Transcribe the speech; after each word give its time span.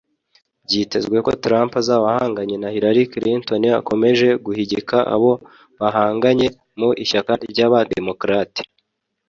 Byitezwe 0.65 1.17
ko 1.25 1.31
Trump 1.43 1.71
azaba 1.81 2.05
ahanganye 2.13 2.55
na 2.59 2.69
Hillary 2.73 3.03
Clinton 3.13 3.63
ukomeje 3.81 4.27
guhigika 4.45 4.97
abo 5.15 5.31
bahanganye 5.79 6.47
mu 6.79 6.89
ishyaka 7.03 7.31
ry’aba 7.51 7.79
‘Democrates’ 7.95 8.65